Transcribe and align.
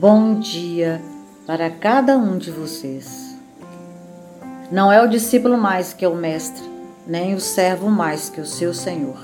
Bom 0.00 0.40
dia 0.40 0.98
para 1.46 1.68
cada 1.68 2.16
um 2.16 2.38
de 2.38 2.50
vocês. 2.50 3.36
Não 4.72 4.90
é 4.90 5.04
o 5.04 5.06
discípulo 5.06 5.58
mais 5.58 5.92
que 5.92 6.06
o 6.06 6.14
mestre, 6.14 6.64
nem 7.06 7.34
o 7.34 7.38
servo 7.38 7.90
mais 7.90 8.30
que 8.30 8.40
o 8.40 8.46
seu 8.46 8.72
senhor. 8.72 9.20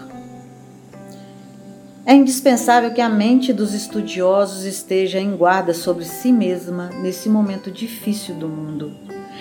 É 2.04 2.12
indispensável 2.12 2.92
que 2.92 3.00
a 3.00 3.08
mente 3.08 3.54
dos 3.54 3.72
estudiosos 3.72 4.64
esteja 4.64 5.18
em 5.18 5.34
guarda 5.34 5.72
sobre 5.72 6.04
si 6.04 6.30
mesma 6.30 6.90
nesse 7.00 7.30
momento 7.30 7.70
difícil 7.70 8.34
do 8.34 8.46
mundo, 8.46 8.92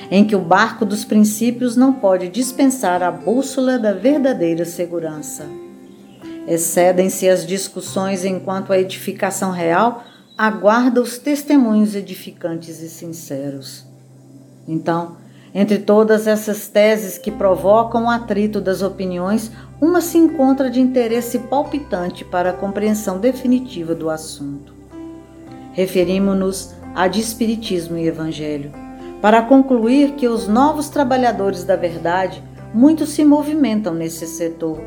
em 0.09 0.23
que 0.23 0.38
o 0.38 0.41
barco 0.41 0.86
dos 0.86 1.04
princípios 1.04 1.75
não 1.75 1.91
pode 1.91 2.29
dispensar 2.29 3.04
a 3.04 3.11
bússola 3.11 3.77
da 3.77 3.91
verdadeira 3.91 4.63
segurança. 4.63 5.45
Excedem-se 6.47 7.27
as 7.27 7.45
discussões 7.45 8.24
enquanto 8.24 8.71
a 8.71 8.79
edificação 8.79 9.52
real 9.52 10.02
aguarda 10.38 11.02
os 11.02 11.18
testemunhos 11.18 11.96
edificantes 11.96 12.82
e 12.82 12.89
sinceros. 12.89 13.86
Então, 14.68 15.18
entre 15.54 15.78
todas 15.78 16.28
essas 16.28 16.68
teses 16.68 17.18
que 17.18 17.32
provocam 17.32 18.06
o 18.06 18.10
atrito 18.10 18.60
das 18.60 18.82
opiniões, 18.82 19.50
uma 19.80 20.02
se 20.02 20.18
encontra 20.18 20.70
de 20.70 20.82
interesse 20.82 21.39
palpitante 21.39 22.25
para 22.25 22.50
a 22.50 22.54
compreensão 22.54 23.18
definitiva 23.20 23.96
do 23.96 24.10
assunto. 24.10 24.74
Referimos-nos 25.71 26.74
a 26.94 27.08
de 27.08 27.22
Espiritismo 27.22 27.97
e 27.97 28.08
Evangelho, 28.08 28.72
para 29.22 29.42
concluir 29.42 30.16
que 30.16 30.28
os 30.28 30.47
novos 30.47 30.89
trabalhadores 30.89 31.64
da 31.64 31.78
verdade 31.78 32.44
muito 32.73 33.06
se 33.06 33.23
movimentam 33.23 33.94
nesse 33.94 34.28
setor, 34.28 34.81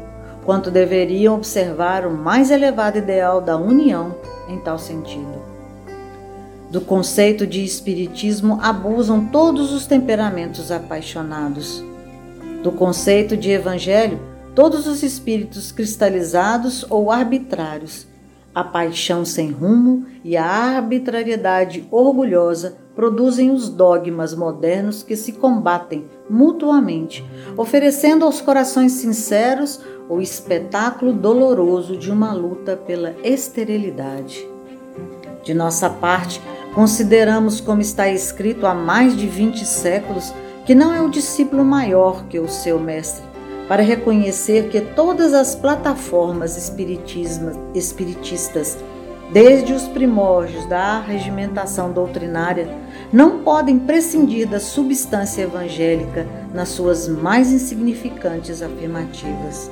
quanto 0.48 0.70
deveriam 0.70 1.34
observar 1.34 2.06
o 2.06 2.10
mais 2.10 2.50
elevado 2.50 2.96
ideal 2.96 3.38
da 3.38 3.58
união 3.58 4.16
em 4.48 4.58
tal 4.58 4.78
sentido. 4.78 5.42
Do 6.70 6.80
conceito 6.80 7.46
de 7.46 7.62
espiritismo 7.62 8.58
abusam 8.62 9.26
todos 9.26 9.74
os 9.74 9.86
temperamentos 9.86 10.72
apaixonados. 10.72 11.84
Do 12.62 12.72
conceito 12.72 13.36
de 13.36 13.50
evangelho, 13.50 14.18
todos 14.54 14.86
os 14.86 15.02
espíritos 15.02 15.70
cristalizados 15.70 16.82
ou 16.88 17.12
arbitrários. 17.12 18.06
A 18.54 18.64
paixão 18.64 19.26
sem 19.26 19.50
rumo 19.50 20.06
e 20.24 20.34
a 20.34 20.46
arbitrariedade 20.46 21.86
orgulhosa 21.90 22.78
produzem 22.98 23.52
os 23.52 23.68
dogmas 23.68 24.34
modernos 24.34 25.04
que 25.04 25.14
se 25.14 25.30
combatem 25.30 26.06
mutuamente, 26.28 27.24
oferecendo 27.56 28.24
aos 28.24 28.40
corações 28.40 28.90
sinceros 28.90 29.80
o 30.08 30.20
espetáculo 30.20 31.12
doloroso 31.12 31.96
de 31.96 32.10
uma 32.10 32.32
luta 32.32 32.76
pela 32.76 33.14
esterilidade. 33.22 34.44
De 35.44 35.54
nossa 35.54 35.88
parte, 35.88 36.42
consideramos, 36.74 37.60
como 37.60 37.80
está 37.80 38.08
escrito 38.08 38.66
há 38.66 38.74
mais 38.74 39.16
de 39.16 39.28
20 39.28 39.64
séculos, 39.64 40.34
que 40.66 40.74
não 40.74 40.92
é 40.92 41.00
o 41.00 41.08
discípulo 41.08 41.64
maior 41.64 42.24
que 42.24 42.40
o 42.40 42.48
seu 42.48 42.80
mestre, 42.80 43.22
para 43.68 43.80
reconhecer 43.80 44.70
que 44.70 44.80
todas 44.80 45.34
as 45.34 45.54
plataformas 45.54 46.56
espiritistas, 46.56 48.76
desde 49.32 49.72
os 49.72 49.86
primórdios 49.88 50.64
da 50.66 51.00
regimentação 51.00 51.92
doutrinária, 51.92 52.68
não 53.12 53.40
podem 53.40 53.78
prescindir 53.78 54.48
da 54.48 54.58
substância 54.58 55.42
evangélica 55.42 56.26
nas 56.52 56.68
suas 56.68 57.08
mais 57.08 57.52
insignificantes 57.52 58.62
afirmativas. 58.62 59.70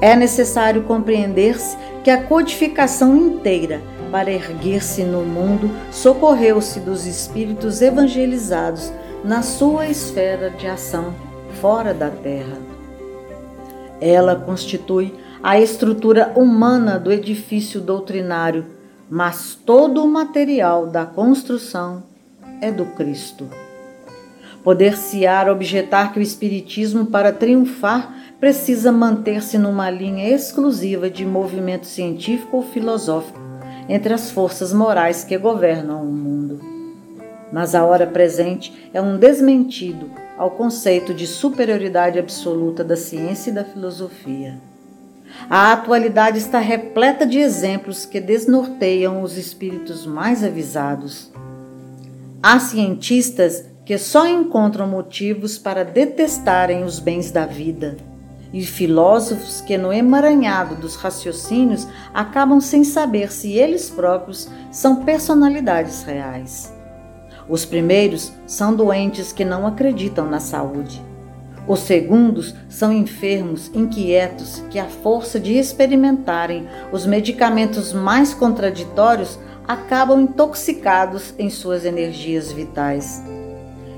É 0.00 0.16
necessário 0.16 0.82
compreender-se 0.82 1.76
que 2.02 2.10
a 2.10 2.22
codificação 2.22 3.16
inteira, 3.16 3.80
para 4.10 4.30
erguer-se 4.30 5.04
no 5.04 5.22
mundo, 5.22 5.70
socorreu-se 5.92 6.80
dos 6.80 7.06
espíritos 7.06 7.80
evangelizados 7.80 8.92
na 9.24 9.42
sua 9.42 9.86
esfera 9.86 10.50
de 10.50 10.66
ação 10.66 11.14
fora 11.60 11.94
da 11.94 12.10
terra. 12.10 12.58
Ela 14.00 14.34
constitui 14.34 15.14
a 15.42 15.58
estrutura 15.58 16.32
humana 16.36 17.00
do 17.00 17.10
edifício 17.10 17.80
doutrinário, 17.80 18.64
mas 19.10 19.58
todo 19.66 20.04
o 20.04 20.08
material 20.08 20.86
da 20.86 21.04
construção 21.04 22.04
é 22.60 22.70
do 22.70 22.86
Cristo. 22.86 23.48
Poder-se-á 24.62 25.50
objetar 25.50 26.12
que 26.12 26.20
o 26.20 26.22
Espiritismo, 26.22 27.06
para 27.06 27.32
triunfar, 27.32 28.14
precisa 28.38 28.92
manter-se 28.92 29.58
numa 29.58 29.90
linha 29.90 30.28
exclusiva 30.28 31.10
de 31.10 31.26
movimento 31.26 31.86
científico 31.86 32.58
ou 32.58 32.62
filosófico 32.62 33.40
entre 33.88 34.14
as 34.14 34.30
forças 34.30 34.72
morais 34.72 35.24
que 35.24 35.36
governam 35.36 36.02
o 36.02 36.12
mundo. 36.12 36.60
Mas 37.52 37.74
a 37.74 37.84
hora 37.84 38.06
presente 38.06 38.88
é 38.94 39.02
um 39.02 39.18
desmentido 39.18 40.08
ao 40.38 40.52
conceito 40.52 41.12
de 41.12 41.26
superioridade 41.26 42.20
absoluta 42.20 42.84
da 42.84 42.96
ciência 42.96 43.50
e 43.50 43.54
da 43.54 43.64
filosofia. 43.64 44.71
A 45.48 45.72
atualidade 45.72 46.38
está 46.38 46.58
repleta 46.58 47.26
de 47.26 47.38
exemplos 47.38 48.04
que 48.04 48.20
desnorteiam 48.20 49.22
os 49.22 49.36
espíritos 49.36 50.06
mais 50.06 50.42
avisados. 50.42 51.30
Há 52.42 52.58
cientistas 52.58 53.64
que 53.84 53.98
só 53.98 54.26
encontram 54.26 54.86
motivos 54.86 55.58
para 55.58 55.84
detestarem 55.84 56.84
os 56.84 56.98
bens 56.98 57.30
da 57.30 57.46
vida 57.46 57.96
e 58.52 58.64
filósofos 58.64 59.60
que, 59.60 59.78
no 59.78 59.92
emaranhado 59.92 60.74
dos 60.74 60.94
raciocínios, 60.94 61.88
acabam 62.12 62.60
sem 62.60 62.84
saber 62.84 63.32
se 63.32 63.52
eles 63.52 63.88
próprios 63.88 64.48
são 64.70 65.04
personalidades 65.04 66.02
reais. 66.02 66.72
Os 67.48 67.64
primeiros 67.64 68.32
são 68.46 68.74
doentes 68.74 69.32
que 69.32 69.44
não 69.44 69.66
acreditam 69.66 70.26
na 70.26 70.38
saúde. 70.38 71.11
Os 71.66 71.80
segundos 71.80 72.54
são 72.68 72.92
enfermos 72.92 73.70
inquietos 73.74 74.62
que, 74.70 74.78
à 74.78 74.86
força 74.86 75.38
de 75.38 75.54
experimentarem 75.56 76.66
os 76.90 77.06
medicamentos 77.06 77.92
mais 77.92 78.34
contraditórios, 78.34 79.38
acabam 79.66 80.20
intoxicados 80.20 81.34
em 81.38 81.48
suas 81.48 81.84
energias 81.84 82.50
vitais. 82.50 83.22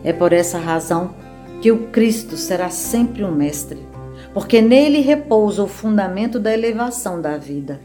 É 0.04 0.12
por 0.12 0.32
essa 0.32 0.58
razão 0.58 1.14
que 1.62 1.72
o 1.72 1.86
Cristo 1.88 2.36
será 2.36 2.68
sempre 2.68 3.24
um 3.24 3.32
mestre 3.32 3.94
porque 4.34 4.60
nele 4.60 5.00
repousa 5.00 5.62
o 5.62 5.68
fundamento 5.68 6.40
da 6.40 6.52
elevação 6.52 7.22
da 7.22 7.38
vida. 7.38 7.80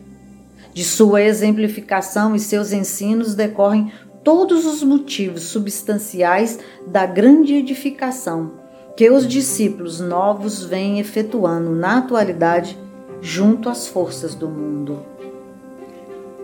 De 0.74 0.84
sua 0.84 1.22
exemplificação 1.22 2.36
e 2.36 2.40
seus 2.40 2.74
ensinos 2.74 3.36
decorrem 3.36 3.92
todos 4.24 4.66
os 4.66 4.82
motivos 4.82 5.44
substanciais 5.44 6.60
da 6.88 7.06
grande 7.06 7.54
edificação 7.54 8.54
que 8.96 9.10
os 9.10 9.28
discípulos 9.28 10.00
novos 10.00 10.64
vêm 10.64 11.00
efetuando 11.00 11.72
na 11.72 12.00
atualidade 12.00 12.78
junto 13.22 13.70
às 13.70 13.88
forças 13.88 14.36
do 14.36 14.48
mundo. 14.48 15.00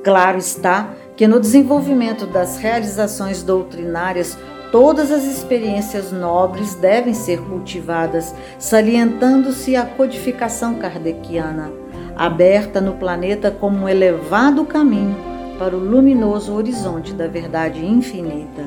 Claro 0.04 0.38
está 0.38 0.94
que 1.16 1.28
no 1.28 1.40
desenvolvimento 1.40 2.26
das 2.26 2.58
realizações 2.58 3.42
doutrinárias 3.42 4.38
Todas 4.76 5.10
as 5.10 5.24
experiências 5.24 6.12
nobres 6.12 6.76
devem 6.76 7.14
ser 7.14 7.40
cultivadas, 7.40 8.36
salientando-se 8.60 9.74
a 9.74 9.86
codificação 9.86 10.76
kardeciana, 10.76 11.72
aberta 12.14 12.82
no 12.82 12.96
planeta 12.96 13.50
como 13.50 13.78
um 13.78 13.90
elevado 13.90 14.66
caminho 14.66 15.16
para 15.58 15.74
o 15.74 15.80
luminoso 15.80 16.54
horizonte 16.54 17.14
da 17.14 17.26
verdade 17.26 17.86
infinita. 17.86 18.66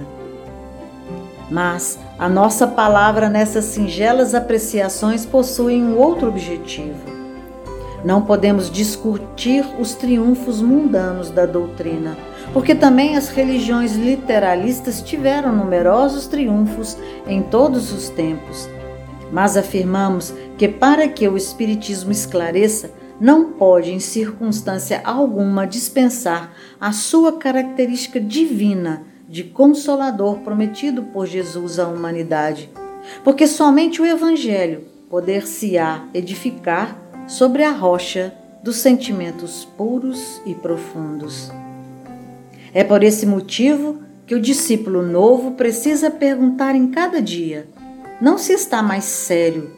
Mas 1.51 1.99
a 2.19 2.29
nossa 2.29 2.67
palavra 2.67 3.29
nessas 3.29 3.65
singelas 3.67 4.35
apreciações 4.35 5.25
possui 5.25 5.83
um 5.83 5.97
outro 5.97 6.29
objetivo. 6.29 7.19
Não 8.05 8.23
podemos 8.23 8.71
discutir 8.71 9.65
os 9.79 9.95
triunfos 9.95 10.61
mundanos 10.61 11.31
da 11.31 11.47
doutrina 11.47 12.17
porque 12.53 12.75
também 12.75 13.17
as 13.17 13.29
religiões 13.29 13.95
literalistas 13.95 15.03
tiveram 15.03 15.55
numerosos 15.55 16.27
triunfos 16.27 16.97
em 17.27 17.43
todos 17.43 17.93
os 17.93 18.09
tempos. 18.09 18.69
Mas 19.31 19.57
afirmamos 19.57 20.33
que 20.57 20.69
para 20.69 21.07
que 21.09 21.29
o 21.29 21.37
Espiritismo 21.37 22.11
esclareça, 22.11 22.91
não 23.21 23.53
pode, 23.53 23.93
em 23.93 23.99
circunstância 23.99 25.01
alguma, 25.05 25.67
dispensar 25.67 26.53
a 26.81 26.93
sua 26.93 27.33
característica 27.33 28.21
divina 28.21 29.03
de 29.29 29.45
consolador 29.45 30.39
prometido 30.39 31.03
por 31.03 31.27
Jesus 31.27 31.79
à 31.79 31.87
humanidade, 31.87 32.71
porque 33.23 33.47
somente 33.47 34.01
o 34.01 34.07
Evangelho 34.07 34.87
poder-se-á 35.11 36.05
edificar 36.15 36.97
sobre 37.27 37.63
a 37.63 37.71
rocha 37.71 38.35
dos 38.63 38.77
sentimentos 38.77 39.65
puros 39.77 40.41
e 40.47 40.55
profundos. 40.55 41.51
É 42.73 42.83
por 42.83 43.03
esse 43.03 43.27
motivo 43.27 44.01
que 44.27 44.35
o 44.35 44.41
discípulo 44.41 45.03
novo 45.03 45.53
precisa 45.53 46.11
perguntar 46.11 46.75
em 46.75 46.91
cada 46.91 47.21
dia, 47.21 47.69
não 48.21 48.37
se 48.37 48.53
está 48.53 48.83
mais 48.83 49.05
sério, 49.05 49.71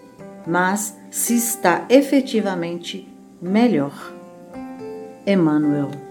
mas 0.47 0.97
se 1.11 1.37
está 1.37 1.85
efetivamente 1.88 3.06
melhor. 3.41 4.14
Emmanuel 5.26 6.10